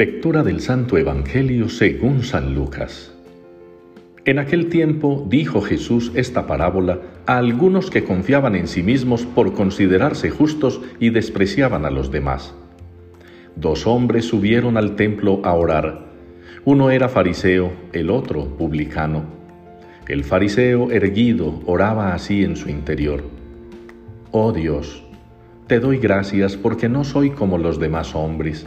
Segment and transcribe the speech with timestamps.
[0.00, 3.14] Lectura del Santo Evangelio según San Lucas.
[4.24, 9.52] En aquel tiempo dijo Jesús esta parábola a algunos que confiaban en sí mismos por
[9.52, 12.54] considerarse justos y despreciaban a los demás.
[13.56, 16.06] Dos hombres subieron al templo a orar.
[16.64, 19.24] Uno era fariseo, el otro publicano.
[20.08, 23.22] El fariseo erguido oraba así en su interior.
[24.30, 25.04] Oh Dios,
[25.66, 28.66] te doy gracias porque no soy como los demás hombres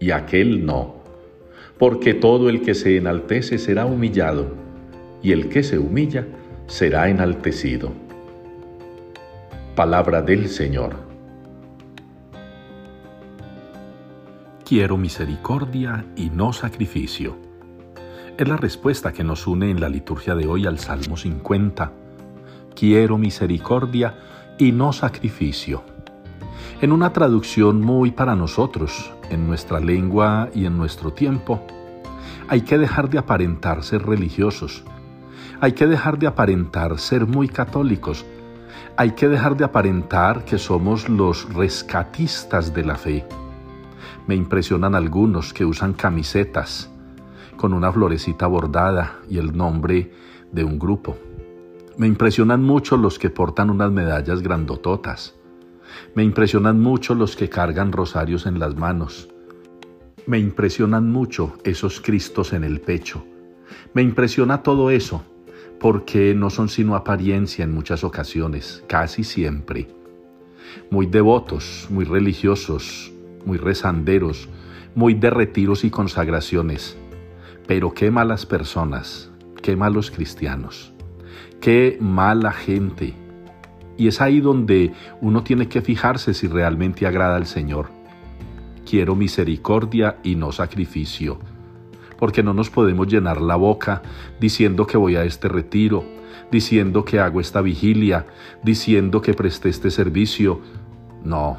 [0.00, 0.96] y aquel no.
[1.78, 4.54] Porque todo el que se enaltece será humillado,
[5.22, 6.26] y el que se humilla
[6.66, 7.92] será enaltecido.
[9.74, 10.96] Palabra del Señor.
[14.64, 17.36] Quiero misericordia y no sacrificio.
[18.36, 21.92] Es la respuesta que nos une en la liturgia de hoy al Salmo 50.
[22.74, 24.14] Quiero misericordia
[24.58, 25.82] y no sacrificio
[26.80, 31.60] en una traducción muy para nosotros, en nuestra lengua y en nuestro tiempo.
[32.48, 34.84] Hay que dejar de aparentar ser religiosos.
[35.60, 38.24] Hay que dejar de aparentar ser muy católicos.
[38.96, 43.26] Hay que dejar de aparentar que somos los rescatistas de la fe.
[44.26, 46.90] Me impresionan algunos que usan camisetas
[47.56, 50.12] con una florecita bordada y el nombre
[50.52, 51.16] de un grupo.
[51.96, 55.34] Me impresionan mucho los que portan unas medallas grandototas.
[56.14, 59.28] Me impresionan mucho los que cargan rosarios en las manos.
[60.26, 63.24] Me impresionan mucho esos Cristos en el pecho.
[63.94, 65.22] Me impresiona todo eso
[65.80, 69.88] porque no son sino apariencia en muchas ocasiones, casi siempre.
[70.90, 73.12] Muy devotos, muy religiosos,
[73.44, 74.48] muy rezanderos,
[74.94, 76.96] muy de retiros y consagraciones.
[77.66, 79.30] Pero qué malas personas,
[79.62, 80.92] qué malos cristianos,
[81.60, 83.14] qué mala gente
[83.98, 87.90] y es ahí donde uno tiene que fijarse si realmente agrada al Señor.
[88.88, 91.38] Quiero misericordia y no sacrificio,
[92.16, 94.00] porque no nos podemos llenar la boca
[94.40, 96.04] diciendo que voy a este retiro,
[96.50, 98.24] diciendo que hago esta vigilia,
[98.62, 100.60] diciendo que presté este servicio.
[101.24, 101.58] No,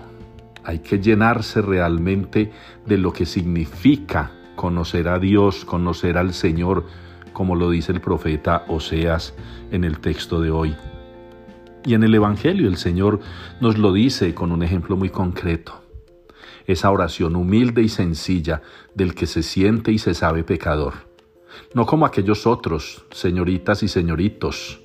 [0.64, 2.52] hay que llenarse realmente
[2.86, 6.86] de lo que significa conocer a Dios, conocer al Señor,
[7.34, 9.34] como lo dice el profeta Oseas
[9.72, 10.76] en el texto de hoy.
[11.86, 13.20] Y en el Evangelio el Señor
[13.62, 15.82] nos lo dice con un ejemplo muy concreto.
[16.68, 18.62] Esa oración humilde y sencilla
[18.94, 20.94] del que se siente y se sabe pecador.
[21.74, 24.82] No como aquellos otros, señoritas y señoritos,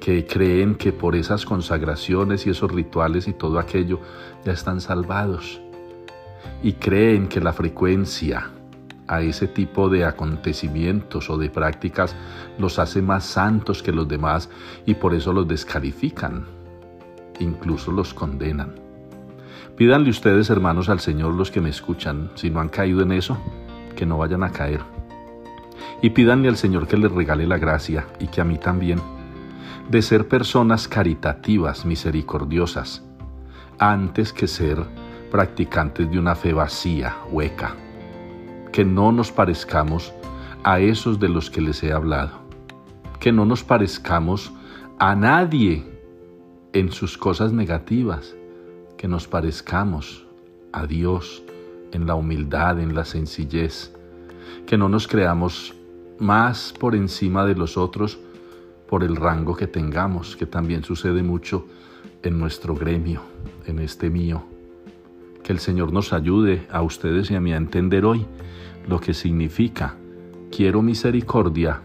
[0.00, 4.00] que creen que por esas consagraciones y esos rituales y todo aquello
[4.44, 5.60] ya están salvados.
[6.62, 8.50] Y creen que la frecuencia,
[9.10, 12.14] a ese tipo de acontecimientos o de prácticas
[12.58, 14.48] los hace más santos que los demás
[14.86, 16.46] y por eso los descalifican,
[17.40, 18.76] incluso los condenan.
[19.76, 23.36] Pídanle ustedes, hermanos, al Señor los que me escuchan, si no han caído en eso,
[23.96, 24.80] que no vayan a caer.
[26.02, 29.00] Y pídanle al Señor que les regale la gracia y que a mí también,
[29.90, 33.02] de ser personas caritativas, misericordiosas,
[33.80, 34.84] antes que ser
[35.32, 37.74] practicantes de una fe vacía, hueca
[38.72, 40.12] que no nos parezcamos
[40.62, 42.32] a esos de los que les he hablado,
[43.18, 44.52] que no nos parezcamos
[44.98, 45.84] a nadie
[46.72, 48.34] en sus cosas negativas,
[48.96, 50.26] que nos parezcamos
[50.72, 51.42] a Dios
[51.92, 53.92] en la humildad, en la sencillez,
[54.66, 55.74] que no nos creamos
[56.18, 58.18] más por encima de los otros
[58.88, 61.66] por el rango que tengamos, que también sucede mucho
[62.22, 63.22] en nuestro gremio,
[63.66, 64.44] en este mío.
[65.50, 68.24] Que el Señor nos ayude a ustedes y a mí a entender hoy
[68.86, 69.96] lo que significa
[70.48, 71.80] quiero misericordia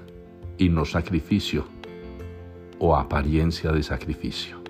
[0.59, 1.65] y no sacrificio
[2.77, 4.64] o apariencia de sacrificio.